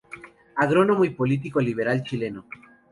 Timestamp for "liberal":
1.61-2.01